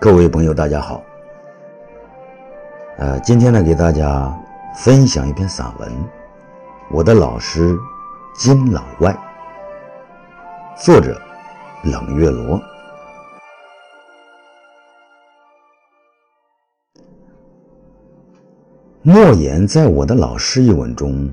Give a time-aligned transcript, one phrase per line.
[0.00, 1.02] 各位朋友，大家好。
[2.96, 4.34] 呃，今天呢，给大家
[4.74, 5.90] 分享一篇散文，
[6.90, 7.78] 《我的老师
[8.34, 9.14] 金老外》，
[10.84, 11.20] 作者
[11.84, 12.58] 冷月罗。
[19.02, 21.30] 莫言在我的老师一文中，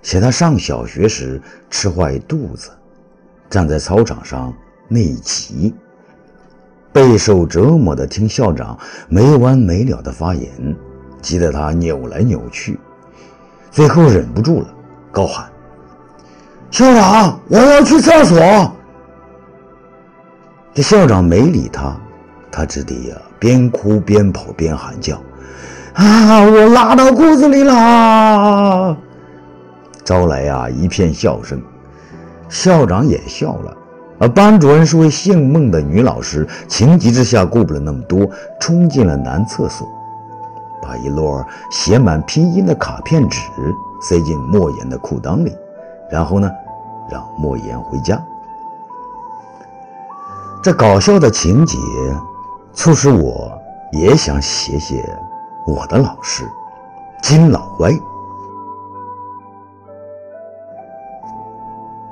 [0.00, 2.70] 写他上小学时吃坏肚子，
[3.50, 4.50] 站在操场上
[4.88, 5.74] 内急。
[6.92, 8.76] 备受折磨的听校长
[9.08, 10.50] 没完没了的发言，
[11.20, 12.78] 急得他扭来扭去，
[13.70, 14.68] 最后忍不住了，
[15.12, 15.48] 高喊
[16.70, 18.38] ：“校长，我要去厕所！”
[20.74, 21.96] 这校长没理他，
[22.50, 25.20] 他只得呀边哭边跑边喊叫
[25.94, 28.96] ：“啊，我拉到裤子里啦！”
[30.04, 31.60] 招来呀一片笑声，
[32.48, 33.76] 校长也笑了。
[34.20, 39.86] 而班主任是位姓孟的女老师，情急之下顾不了那么多，冲进了男厕所，
[40.82, 43.40] 把一摞写满拼音的卡片纸
[44.02, 45.56] 塞进莫言的裤裆里，
[46.10, 46.50] 然后呢，
[47.08, 48.20] 让莫言回家。
[50.64, 51.78] 这搞笑的情节，
[52.72, 53.56] 促使我
[53.92, 55.08] 也想写写
[55.64, 56.42] 我的老师
[57.22, 57.92] 金老歪。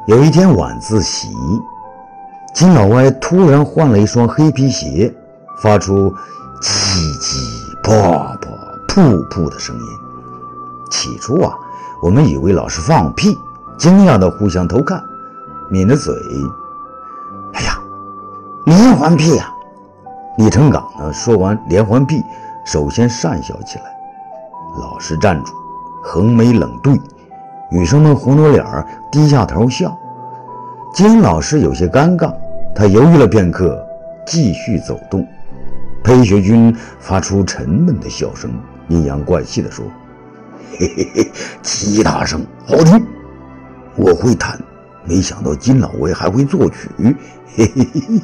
[0.07, 1.37] 有一天晚自习。
[2.57, 5.15] 金老歪突然换了一双黑皮鞋，
[5.59, 6.11] 发出
[6.63, 7.37] 叽叽
[7.83, 7.93] 啵
[8.41, 8.49] 啵
[8.89, 9.83] 噗噗的声音。
[10.91, 11.53] 起初啊，
[12.01, 13.37] 我们以为老师放屁，
[13.77, 15.05] 惊讶的互相偷看，
[15.69, 16.15] 抿着嘴。
[17.53, 17.79] 哎呀，
[18.65, 19.53] 连环屁呀！
[20.39, 21.13] 李成岗呢？
[21.13, 22.23] 说完连环屁，
[22.65, 23.85] 首先讪笑起来。
[24.81, 25.53] 老师站住，
[26.03, 26.99] 横眉冷对，
[27.71, 28.65] 女生们红着脸
[29.13, 29.95] 低下头笑。
[30.95, 32.33] 金老师有些尴尬。
[32.77, 33.83] 他犹豫了片刻，
[34.27, 35.27] 继续走动。
[36.05, 38.53] 裴学军发出沉闷的笑声，
[38.89, 39.87] 阴阳怪气地说
[40.79, 41.33] ：“嘿嘿嘿，
[41.63, 43.03] 极大声，好听。
[43.97, 44.61] 我会弹，
[45.05, 46.91] 没想到金老威还会作曲。”
[47.57, 48.21] 嘿嘿嘿嘿。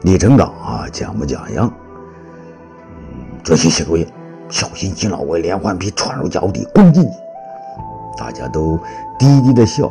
[0.00, 1.70] 李成长啊，假模假样。
[3.44, 4.08] 专心写作业，
[4.48, 7.10] 小心金老威连环皮闯入脚底，攻击你。
[8.16, 8.80] 大家都
[9.18, 9.88] 低低的笑，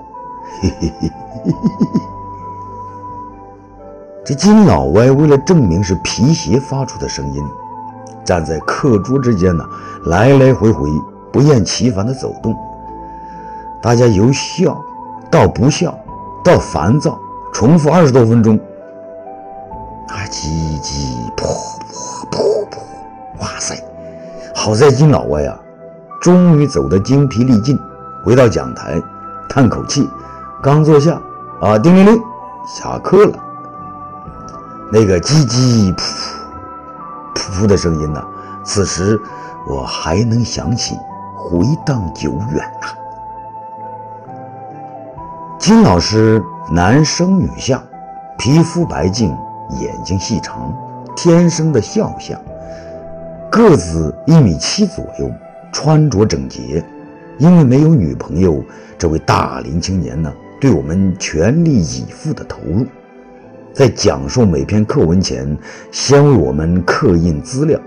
[0.61, 1.09] 嘿嘿嘿嘿
[1.43, 2.18] 嘿嘿。
[4.25, 7.43] 这金老歪为了证明是皮鞋发出的声音，
[8.23, 9.65] 站在课桌之间呢，
[10.05, 10.87] 来来回回
[11.31, 12.55] 不厌其烦地走动。
[13.81, 14.79] 大家由笑
[15.31, 15.97] 到不笑，
[16.43, 17.17] 到烦躁，
[17.53, 18.59] 重复二十多分钟。
[20.09, 20.47] 啊，叽
[20.81, 21.45] 叽噗
[21.91, 22.79] 噗噗噗，
[23.39, 23.75] 哇塞！
[24.53, 25.57] 好在金老歪啊，
[26.21, 27.79] 终于走得精疲力尽，
[28.23, 29.01] 回到讲台，
[29.47, 30.07] 叹口气，
[30.61, 31.19] 刚坐下，
[31.61, 32.21] 啊，叮铃铃，
[32.67, 33.33] 下课了。
[34.91, 36.01] 那个叽叽噗噗
[37.35, 38.23] 噗噗的声音呢？
[38.63, 39.19] 此时
[39.67, 40.97] 我还能想起，
[41.37, 42.87] 回荡久远呐。
[45.59, 47.79] 金老师男生女相，
[48.37, 49.29] 皮肤白净，
[49.79, 50.73] 眼睛细长，
[51.15, 52.41] 天生的笑相，
[53.51, 55.31] 个子一米七左右，
[55.71, 56.83] 穿着整洁。
[57.37, 58.63] 因为没有女朋友，
[58.97, 62.87] 这位大龄青年呢，对我们全力以赴的投入。
[63.79, 65.57] 在讲述每篇课文前，
[65.89, 67.79] 先为我们刻印资料。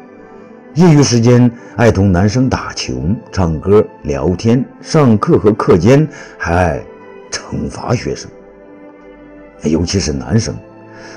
[0.73, 2.95] 业余时间爱同男生打球、
[3.31, 6.09] 唱歌、聊天，上课和课间
[6.39, 6.83] 还爱
[7.31, 8.31] 惩罚学生，
[9.65, 10.55] 尤其是男生。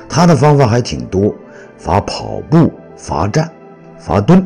[0.09, 1.33] 他的方法还挺多：
[1.77, 3.49] 罚跑步、罚站、
[3.97, 4.45] 罚蹲。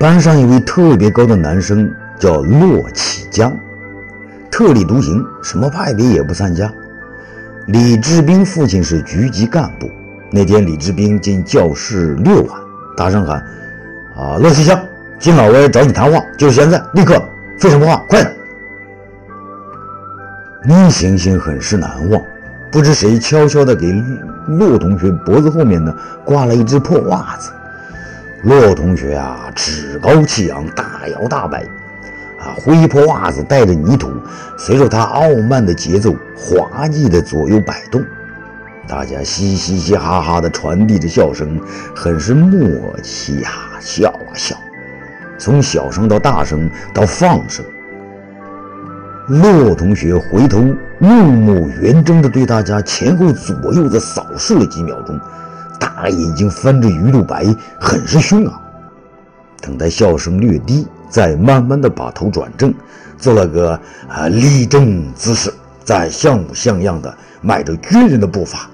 [0.00, 1.86] 班上一位特别高的男生
[2.18, 3.54] 叫骆启江，
[4.50, 6.72] 特立独行，什么派别也不参加。
[7.66, 9.90] 李志斌父亲是局级干部。
[10.30, 12.60] 那天，李志斌进教室遛晚，
[12.96, 13.42] 大声喊
[14.16, 14.78] ：“啊，骆启强，
[15.18, 17.20] 金老歪找你谈话，就是现在，立刻！
[17.58, 18.22] 废什么话，快！”
[20.64, 22.22] 倪星星很是难忘，
[22.70, 23.92] 不知谁悄悄地给
[24.46, 25.92] 骆同学脖子后面呢
[26.24, 27.50] 挂了一只破袜子。
[28.42, 31.64] 骆同学啊，趾高气扬，大摇大摆。
[32.56, 34.10] 灰破袜子带着泥土，
[34.56, 38.02] 随着他傲慢的节奏滑稽的左右摆动，
[38.88, 41.60] 大家嘻嘻嘻哈哈的传递着笑声，
[41.94, 42.58] 很是默
[43.02, 44.56] 契呀，笑啊笑，
[45.38, 47.62] 从小声到大声到放声。
[49.28, 50.64] 骆同学回头
[50.98, 55.20] 怒目圆睁的对大家前后左右的扫视了几秒钟，
[55.78, 57.44] 大眼睛翻着鱼肚白，
[57.78, 58.58] 很是凶啊。
[59.60, 60.86] 等待笑声略低。
[61.08, 62.74] 再慢慢的把头转正，
[63.16, 65.52] 做了个啊立正姿势，
[65.84, 68.68] 再像模像样的迈着军人的步伐，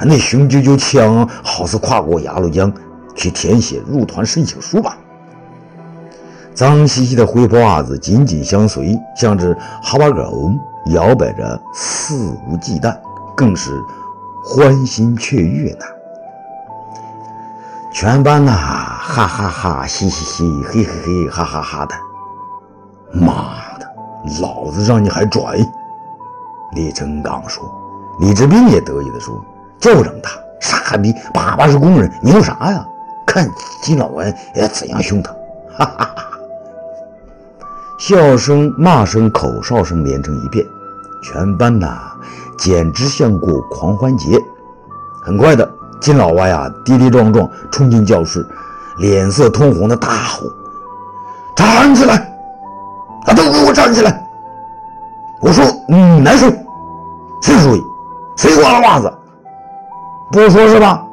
[0.00, 2.72] 那雄赳赳枪好似跨过鸭绿江
[3.14, 4.96] 去填写入团申请书吧。
[6.54, 10.52] 脏兮兮的灰袍袜子紧紧相随，像只哈巴狗
[10.86, 12.96] 摇摆着，肆无忌惮，
[13.36, 13.70] 更是
[14.44, 15.84] 欢欣雀跃呢。
[18.00, 21.96] 全班呐，哈哈哈，嘻嘻嘻，嘿嘿嘿，哈哈哈的。
[23.12, 23.84] 妈的，
[24.40, 25.58] 老子让你还拽！
[26.76, 27.68] 李成刚说。
[28.20, 29.44] 李志斌也得意地说
[29.80, 30.30] ：“就整他，
[30.60, 31.12] 傻逼！
[31.34, 32.86] 爸爸是工人，牛啥呀？
[33.26, 33.50] 看
[33.82, 34.30] 金老歪
[34.72, 35.32] 怎样凶他！”
[35.76, 36.38] 哈哈哈！
[37.98, 40.64] 笑声、骂声、口哨声连成一片，
[41.20, 41.98] 全班呐，
[42.56, 44.40] 简直像过狂欢节。
[45.20, 45.68] 很快的，
[46.00, 48.46] 金老歪啊，跌跌撞撞冲进教室，
[48.98, 50.46] 脸色通红的大吼
[51.56, 52.16] ：“站起来！
[53.26, 54.22] 啊，都给我站起来！
[55.40, 56.48] 我说你难受，
[57.42, 57.82] 谁注意？”
[58.36, 59.12] 谁光了袜子？
[60.30, 61.04] 不说是吧？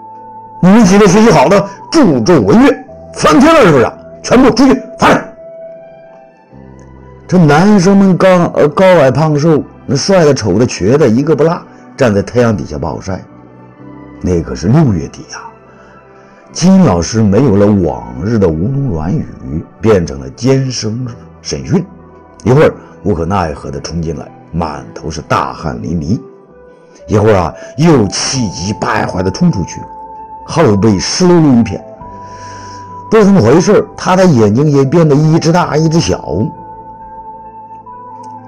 [0.61, 3.91] 你们几个学习好的，助纣为虐，翻天了是不是？
[4.21, 5.33] 全部出去罚站！
[7.27, 11.59] 这男生们高呃高矮胖瘦，那帅的丑的瘸的，一个不落，
[11.97, 13.19] 站在太阳底下暴晒。
[14.25, 15.43] 那可是六月底呀！
[16.51, 21.05] 金老师没有了往日的吴侬软语，变成了尖声
[21.43, 21.85] 审讯。
[22.43, 22.73] 一会儿
[23.03, 26.19] 无可奈何的冲进来，满头是大汗淋漓。
[27.07, 29.79] 一会儿啊，又气急败坏地冲出去，
[30.47, 31.85] 后背湿漉漉一片。
[33.11, 36.35] 不知怎么回事，他的眼睛也变得一只大一只小。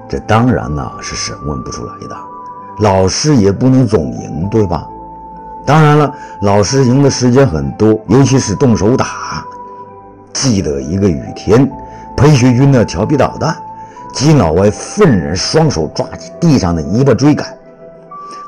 [0.10, 2.18] 这当然呢是审问不出来的，
[2.80, 4.88] 老师也不能总赢，对吧？
[5.68, 6.10] 当然了，
[6.44, 9.06] 老师赢的时间很多，尤其是动手打。
[10.32, 11.70] 记得一个雨天，
[12.16, 13.54] 裴学军呢调皮捣蛋，
[14.14, 17.46] 金老歪愤然双手抓起地上的泥巴追赶。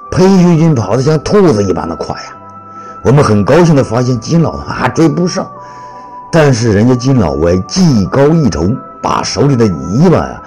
[0.10, 2.34] 裴学军跑得像兔子一般的快呀！
[3.04, 5.46] 我们很高兴地发现金老歪追不上，
[6.32, 8.66] 但是人家金老歪技高一筹，
[9.04, 10.42] 把手里的泥巴呀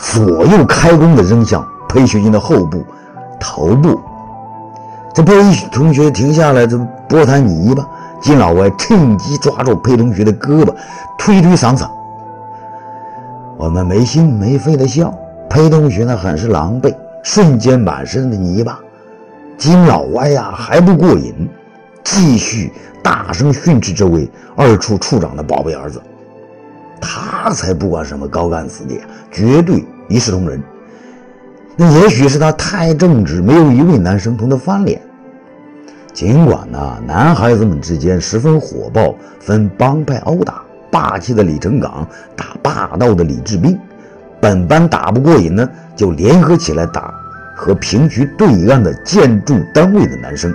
[0.00, 2.84] 左右开弓地扔向裴学军的后部、
[3.38, 3.97] 头部。
[5.18, 5.34] 这裴
[5.72, 6.78] 同学停下来，这
[7.08, 7.84] 拨弹泥巴，
[8.20, 10.72] 金老歪趁机抓住裴同学的胳膊，
[11.18, 11.90] 推推搡搡。
[13.56, 15.12] 我们没心没肺的笑，
[15.50, 16.94] 裴同学呢很是狼狈，
[17.24, 18.78] 瞬间满身的泥巴。
[19.56, 21.34] 金老歪呀还不过瘾，
[22.04, 22.72] 继续
[23.02, 26.00] 大声训斥这位二处处长的宝贝儿子。
[27.00, 29.00] 他才不管什么高干子弟，
[29.32, 30.62] 绝对一视同仁。
[31.74, 35.02] 那也许是他太正直，没有一位男生同他翻脸。
[36.18, 40.60] 尽管呢，男孩子们之间十分火爆，分帮派殴打，
[40.90, 42.04] 霸气的李成岗
[42.34, 43.78] 打霸道的李志斌，
[44.40, 47.14] 本班打不过瘾呢，就联合起来打。
[47.54, 50.52] 和平局对岸的建筑单位的男生，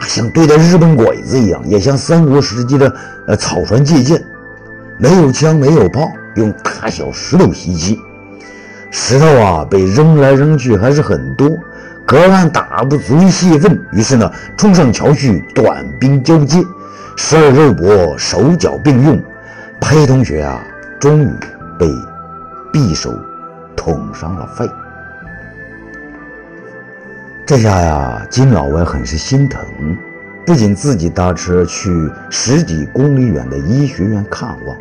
[0.00, 2.90] 像对待日本鬼子一样，也像三国时期的
[3.26, 4.24] 呃草船借箭，
[4.98, 8.00] 没有枪没有炮，用大小石头袭击，
[8.90, 11.46] 石头啊被扔来扔去还是很多，
[12.06, 16.62] 隔岸打不足以泄愤，于是呢冲上桥去短兵交接，
[17.16, 19.20] 时而肉搏，手脚并用，
[19.80, 20.62] 裴同学啊
[21.00, 21.28] 终于
[21.76, 21.88] 被
[22.72, 23.12] 匕首
[23.74, 24.70] 捅伤了肺。
[27.44, 29.64] 这下呀，金老歪很是心疼，
[30.46, 31.90] 不仅自己搭车去
[32.30, 34.76] 十几公里远的医学院看望，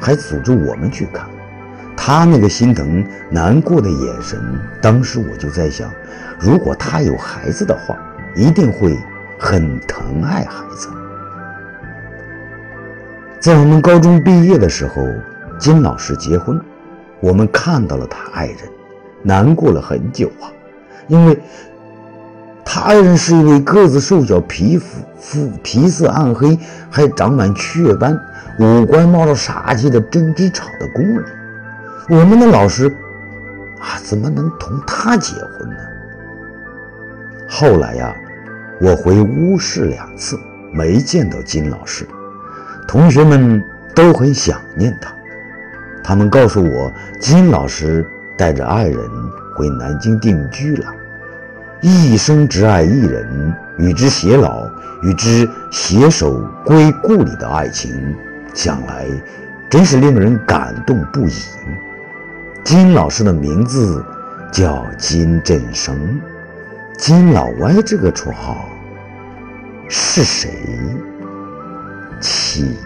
[0.00, 1.26] 还组织我们去看。
[2.02, 4.40] 他那个心疼难过的眼神，
[4.80, 5.92] 当时我就在想，
[6.40, 7.94] 如果他有孩子的话，
[8.34, 8.96] 一定会
[9.38, 10.88] 很疼爱孩子。
[13.38, 15.06] 在我们高中毕业的时候，
[15.58, 16.58] 金老师结婚，
[17.20, 18.56] 我们看到了他爱人，
[19.22, 20.48] 难过了很久啊，
[21.06, 21.38] 因为。
[22.72, 26.56] 他爱人是一位个子瘦小、皮肤肤皮色暗黑，
[26.88, 28.16] 还长满雀斑、
[28.60, 31.24] 五官冒着杀气的针织厂的工人。
[32.10, 32.88] 我们的老师
[33.78, 35.76] 啊，怎么能同他结婚呢？
[37.48, 38.12] 后来呀，
[38.80, 40.36] 我回乌市两次，
[40.72, 42.04] 没见到金老师，
[42.88, 43.62] 同学们
[43.94, 45.14] 都很想念他。
[46.02, 48.04] 他们告诉我，金老师
[48.36, 48.98] 带着爱人
[49.54, 50.92] 回南京定居了。
[51.80, 54.68] 一生只爱一人，与之偕老，
[55.04, 58.16] 与之携手归故里的爱情，
[58.52, 59.06] 想来
[59.68, 61.34] 真是令人感动不已。
[62.64, 64.04] 金老师的名字
[64.52, 66.20] 叫金振生，
[66.96, 68.68] 金老歪这个绰号
[69.88, 70.50] 是谁
[72.20, 72.76] 起？